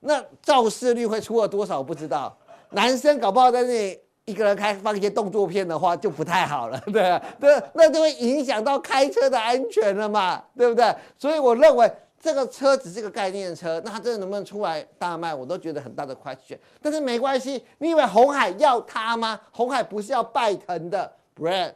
[0.00, 2.36] 那肇事率会出了多少不知道。
[2.70, 10.92] 男生搞不好在那里一个人开放一些动作片的话就不太好了，对对，那就会影响到开车的安全了嘛，对不对？
[11.16, 11.88] 所以我认为。
[12.26, 16.58] 这个车只是个概念车，那它真的能不能出来大卖，我都觉得很大的 question。
[16.82, 19.40] 但是没关系，你以为红海要它吗？
[19.52, 21.72] 红海不是要拜腾的 brand，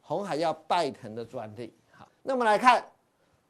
[0.00, 1.76] 红海要拜腾的专利。
[1.90, 2.82] 好，那我们来看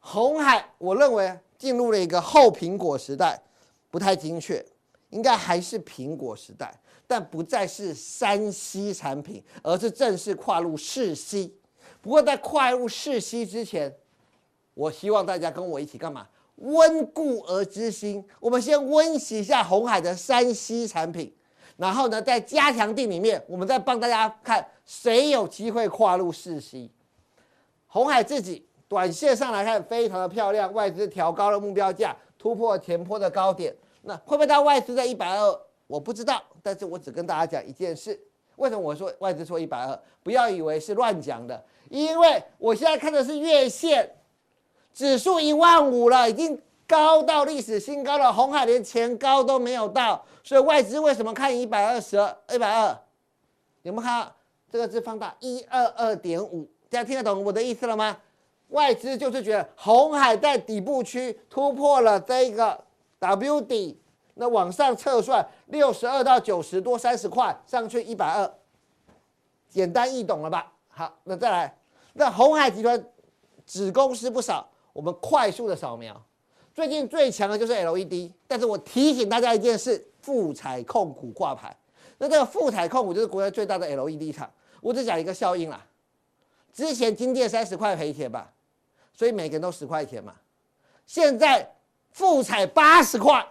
[0.00, 3.40] 红海，我认为进入了一个后苹果时代，
[3.88, 4.66] 不太精确，
[5.11, 6.76] 应该还是苹果时代，
[7.07, 11.52] 但不再是三 C 产品，而是正式跨入四 C。
[12.00, 13.94] 不过在跨入四 C 之前，
[14.74, 16.26] 我希望大家跟我一起干嘛？
[16.57, 18.25] 温故而知新。
[18.38, 21.35] 我们先温习一下红海的三 C 产品，
[21.77, 26.91] 然后呢，在加强地里面，我们再帮大家看谁有机会跨入四 C。
[27.87, 33.75] 红海自己短线上来看非常的漂亮，外资调高了目标价，突破前坡的高点。
[34.03, 35.61] 那会不会到外资在一百二？
[35.87, 38.19] 我不知道，但是我只跟大家讲一件事：
[38.57, 40.01] 为什么我说外资说一百二？
[40.23, 44.09] 不要以为是乱讲的，因为我现在看的是月线。
[44.92, 48.33] 指数一万五了，已经高到历史新高了。
[48.33, 52.98] 红海连前高都没有到，所以外资为什么看一百二十二、一百二？
[53.83, 54.31] 有没有看
[54.70, 56.68] 这个字放大一二二点五？
[56.88, 58.16] 大家听得懂我的意思了吗？
[58.68, 62.85] 外资就是觉得红海在底部区突破了这个
[63.18, 64.00] W 底，
[64.35, 68.50] 那往上测算六十二到九十多三十块，上去一百二，
[69.68, 70.72] 简单易懂了吧？
[70.88, 71.76] 好，那再来，
[72.14, 73.02] 那红海集团
[73.66, 76.20] 子公司不少，我们快速的扫描。
[76.74, 81.76] 最近最强的就是 LED，但是我提醒大家一件事：富采控股挂牌。
[82.18, 84.50] 那这个富采控股就是国内最大的 LED 厂。
[84.81, 85.85] 我只讲一个效应啦，
[86.72, 88.52] 之前金店三十块赔钱吧，
[89.12, 90.35] 所以每个人都十块钱嘛。
[91.07, 91.68] 现在
[92.11, 93.46] 富采八十块，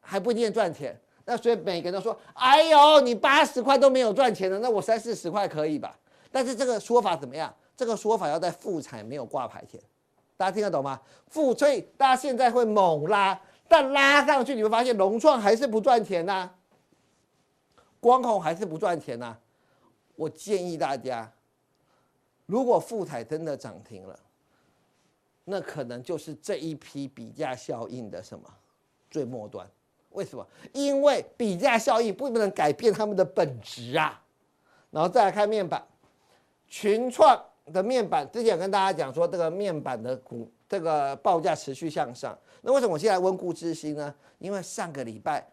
[0.00, 0.98] 还不一定赚钱。
[1.24, 5.98] 那所以每个人都说：“哎呦，你八十块都没有赚钱的，那我三四十块可以吧？”
[6.30, 7.52] 但是这个说法怎么样？
[7.76, 9.80] 这个说法要在富采没有挂牌前。
[10.36, 11.00] 大家听得懂吗？
[11.28, 16.50] 富所以大家现在会猛拉，但拉上去你会发现融创还是不赚钱呐、
[18.00, 19.36] 光弘还是不赚钱呐、
[20.16, 21.32] 我建议大家，
[22.46, 24.18] 如果富彩真的涨停了，
[25.44, 28.44] 那可能就是这一批比价效应的什么
[29.10, 29.68] 最末端。
[30.10, 30.46] 为什么？
[30.72, 34.22] 因为比价效应不能改变他们的本质啊。
[34.90, 35.84] 然后再来看面板，
[36.68, 37.40] 群创。
[37.72, 42.38] 的面板之前跟大家讲说，这个面板的股这个报价持续向上。
[42.62, 44.14] 那为什么我现在温故知新呢？
[44.38, 45.46] 因为上个礼拜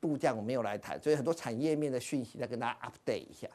[0.00, 3.48] 度假我没有来谈，所以很多产业面的讯息再跟大家 update 一下。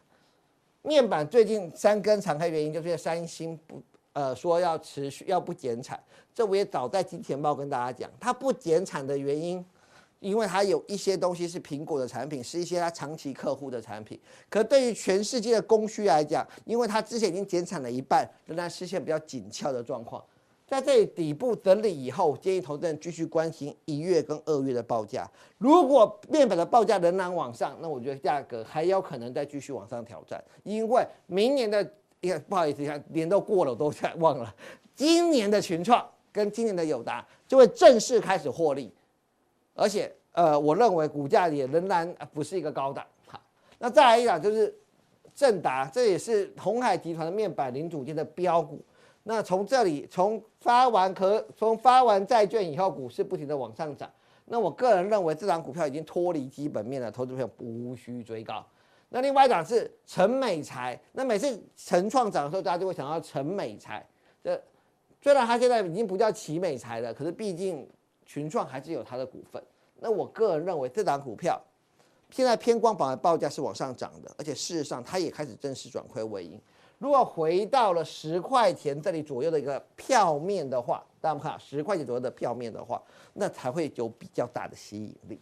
[0.82, 3.82] 面板最近三根长黑原因就是因为三星不
[4.14, 6.02] 呃说要持续要不减产，
[6.34, 9.64] 这我也早在金钱豹跟大家讲，它不减产的原因。
[10.20, 14.20] 因为它有一些东西是苹果的产品，是一些它长期客户的产品。
[14.50, 20.24] 可对于全世界的供需来讲，因为它之前已经减产了一半，仍然实现比较紧俏的状况。
[20.68, 25.28] 在这里底部整理以后，建议投资人继续关心一月跟二月的报价。
[25.58, 30.44] 如果面板的报价仍然往上，那我觉得价格还有可能再继续往上挑战。
[30.64, 31.84] 因为明年的，
[32.48, 34.54] 不好意思，年都过了，我都忘了。
[34.96, 38.94] 今年的群创跟今年的友达就会正式开始获利。
[39.80, 43.06] 而且，呃，我认为股价也仍然不是一个高档。
[43.28, 43.40] 好，
[43.78, 44.78] 那再来一档就是
[45.34, 48.84] 正达，这也是鸿海集团的面板零组件的标股。
[49.24, 54.12] 那从这里，从发完可从发完债券以后，股市不停的往上涨。
[54.46, 58.66] 那我个人认为，这档股票已经脱离基本面了，投资朋友无需追高。
[59.08, 64.06] 那另外一档是陈美材，那每次陈创涨的时候，大家就会想到陈美材。
[64.44, 64.62] 这
[65.22, 67.88] 虽然它现在已经不叫奇美材了，可是毕竟。
[68.30, 69.60] 群创还是有它的股份，
[70.00, 71.60] 那我个人认为这档股票
[72.30, 76.62] 现在偏光板的报价是往上涨的，而且事实上它也开始正式转亏为盈。
[77.00, 83.02] 如果回到了十块钱这里左右的一个票面的话，大家看十块钱左右的票面的话，
[83.34, 85.42] 那才会有比较大的吸引力。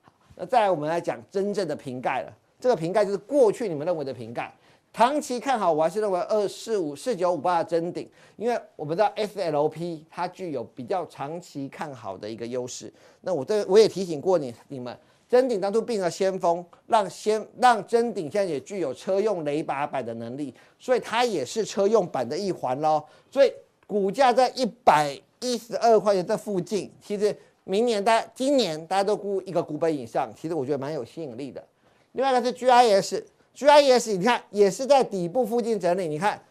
[0.00, 4.50] 好，那再来我们来讲真正的瓶盖了，这个瓶盖就是过去你们认为的瓶盖。
[4.92, 12.92] 长期看好，我还是认为二四五四九五八的真顶，因为我们知道 SLP 它具有比较长期看好的一个优势。
[13.22, 14.94] 那我这我也提醒过你你们，
[15.26, 23.02] 真顶当初并了先锋，让先让真顶现在也具有车用雷拔板的能力，所以它也是车用版的一环喽。
[23.30, 23.50] 所以
[23.86, 31.64] 股价在一百一十二块钱这附近，其实明年大家今年大家都估一个股本以上，其实我觉得蛮有吸引力的。
[32.12, 33.22] 另外一个是 GIS。
[33.54, 36.42] GIS 你看也是在底部附近整理，你看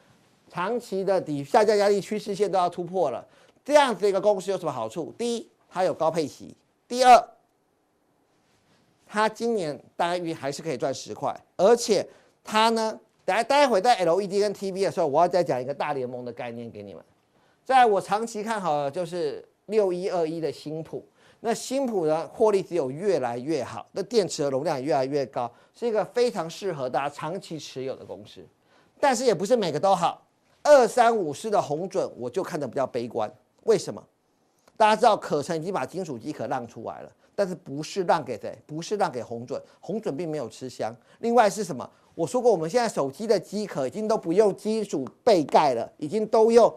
[0.49, 3.25] 长期的底下降压力趋势线都要突破了，
[3.65, 5.13] 这样子一个公司有什么好处？
[5.17, 6.55] 第一，它有高配息；
[6.87, 7.27] 第二，
[9.07, 12.07] 它今年大约还是可以赚十块，而且
[12.43, 17.03] 它呢，待待会在 LED 跟 TV 的时候，我要再讲一个大联盟的概念给你们。
[17.63, 21.03] 在我长期看好的就是六一二一的新普。
[21.43, 28.45] 那新普的获利只有越来越好，那电池的容量也越来越高，是一个非常适合大家长期持有的公司。
[28.99, 30.23] 但是也不是每个都好，
[30.61, 33.31] 二三五四的红准我就看得比较悲观。
[33.63, 34.01] 为什么？
[34.77, 38.55] 大家知道可成已经把金属机壳让出来了，但是不是让给谁？
[38.67, 40.95] 不是让给红准，红准并没有吃香。
[41.21, 41.89] 另外是什么？
[42.13, 46.71] 我说过，我们现在手机的机壳已经都不用金属背盖了，已经都用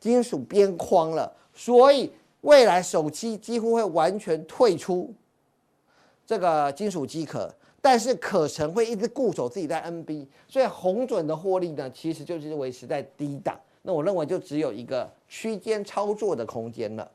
[0.00, 2.12] 金属边框了，所以。
[2.42, 5.12] 未来手机几乎会完全退出
[6.26, 13.58] 这个金属机壳，但是可成会一直固守自己在 NB，所以红准的获利呢，其实就是维持在低档。
[13.82, 17.10] 那我认为就只有一个区间操作的空间了。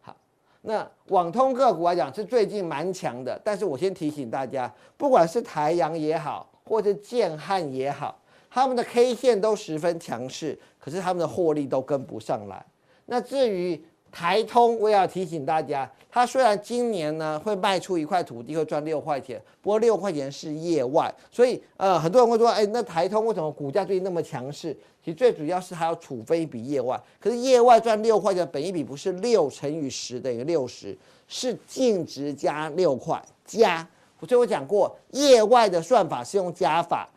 [0.00, 0.16] 好，
[0.62, 8.20] 那网通个股来讲是最近蛮强的，但是我先提醒大家，不管是台阳也好，或者建汉也好，
[8.50, 12.64] 他们的 K 线都十分强势，可是他们的获利都跟不上来。
[13.06, 13.80] 那至于
[14.12, 24.76] 台通我也要提醒大家，它虽然今年呢会卖出一块土地会赚六块钱，不过六块钱是业外，所以呃很多人会说，哎，那台通为什么股价最近那么强势？
[25.02, 30.96] 其实最主要是还要处分一笔业外，可是业外赚六块钱，本益比不是六乘以十等于六十，
[31.26, 33.88] 是净值加六块加。
[34.20, 37.08] 所以我讲过，业外的算法是用加法，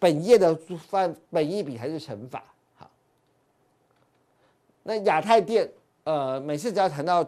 [0.00, 0.54] 本业的
[0.90, 2.42] 算本益比还是乘法。
[2.74, 2.90] 好，
[4.82, 5.70] 那亚太电。
[6.04, 7.22] 呃，每次只要谈到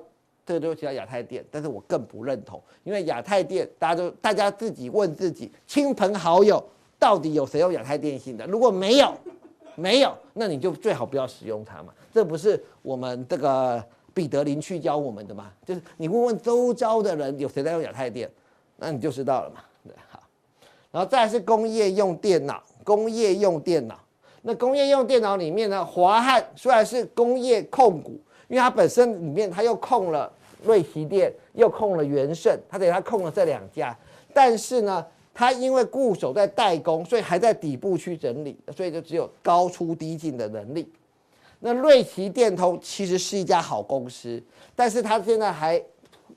[0.44, 6.62] 这个，都提到亚太电，但是我更不认同，因为亚太电，大家都大家自己问自己，亲朋好友
[6.98, 8.46] 到底有谁用亚太电信的？
[8.46, 9.14] 如果没有，
[9.76, 11.92] 没有，那你就最好不要使用它嘛。
[12.12, 15.52] 这不是我们这个彼得林去教我们的吗？
[15.64, 18.28] 就是你问问周遭的人，有谁在用亚太电，
[18.76, 19.60] 那你就知道了嘛。
[19.84, 20.20] 对，好，
[20.90, 23.98] 然后再是工业用电脑，工业用电脑，
[24.40, 28.18] 那工业用电脑里面呢，华汉虽然是工业控股。
[28.52, 30.30] 因为它本身里面，它又控了
[30.62, 33.96] 瑞奇电，又控了元盛，它等于它控了这两家。
[34.34, 40.86] 但是呢，它因为固守在代工，所以还在底部区整理，所以就只有高出低进的能力。
[41.60, 44.38] 那瑞奇电通其实是一家好公司，
[44.76, 45.82] 但是它现在还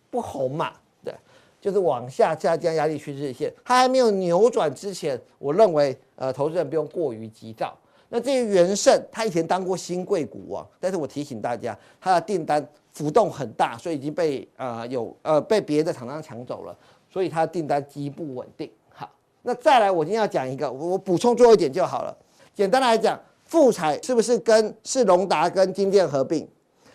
[0.10, 0.72] 不红嘛，
[1.04, 1.14] 对，
[1.60, 7.78] 就是往下下降压力趋势线，它还没有扭转之前，我认为呃，投资人不用过于急躁。
[8.16, 16.74] 那至于元盛，他以前当过新贵股王，但是我提醒大家，他的订单浮动很大，所以已经被呃有呃被别的厂商抢走了，
[17.12, 18.72] 所以他的订单极不稳定。
[18.88, 19.12] 好，
[19.42, 22.18] 那再来，我今天要讲一个，我补充最后一点就好了。
[22.54, 26.48] 简单来讲，富彩是不是跟是隆达跟金电合并？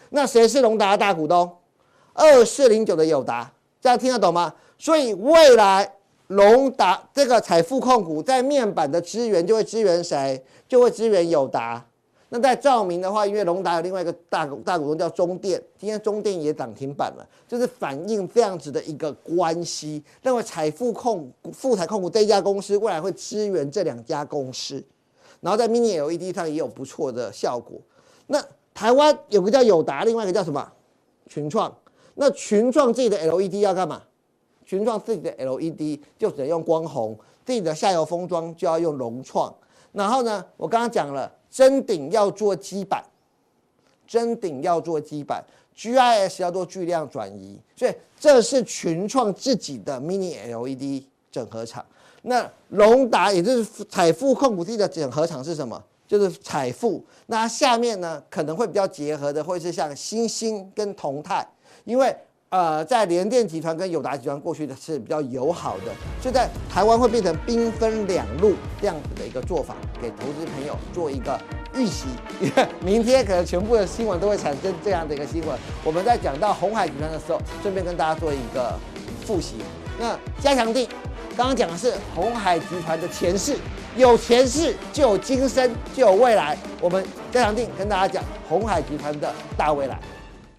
[0.08, 1.54] 那谁是隆达的大股东？
[2.14, 4.54] 二四零九的友达，这样听得懂吗？
[4.78, 5.96] 所以未来。
[6.30, 10.40] 隆达这个采富控股在面板的支援就会支援谁？
[10.68, 11.84] 就会支援友达。
[12.28, 20.00] 那在照明的话，因为隆达有另外一个大股大股东叫中电，今天中电也涨停板了，就是反映这样子的一个关系。
[20.22, 24.80] 认为采富控富采控股这一家公司未来会支援这两家公司，
[25.40, 27.76] 然后在 Mini LED 上也有不错的效果。
[28.28, 28.40] 那
[28.72, 30.70] 台湾有个叫友达，另外一个叫什么？
[31.26, 31.76] 群创。
[32.14, 34.02] 那群创自己的 LED 要干嘛？
[34.70, 39.52] 群创自己的 LED 就只能用光弘，自己的下游封装就要用融创。
[39.90, 43.02] 然后呢，我刚刚讲了，真顶要做基板，
[44.06, 45.44] 真顶要做基板
[45.76, 51.02] ，GIS 要做巨量转移，所以这是群创自己的 Mini LED
[51.32, 51.84] 整合厂。
[52.22, 55.82] 那隆达也就是彩富控股自己的整合厂是什么？
[56.06, 57.04] 就是彩富。
[57.26, 61.44] 那下面呢可能会比较结合的，会是像星星跟同泰，
[61.84, 62.16] 因为。
[62.50, 71.40] 呃，在联电集团跟友达集团过去的是比较友好的，所以在台湾会变成兵分两路这样子的一个做法，给投资朋友做一个
[71.76, 72.06] 预习。
[72.84, 75.56] 明天可能全部的新闻都会产生这样的一个新闻。
[75.84, 78.76] 我们在讲到鸿海集团的时候，顺便跟大家做一个
[79.24, 79.54] 复习。
[80.00, 80.88] 那加强錠，
[81.36, 83.56] 刚刚讲的是鸿海集团的前世，
[83.96, 86.58] 有前世就有今生就有未来。
[86.80, 89.96] 我们加强錠跟大家讲鸿海集团的大未来。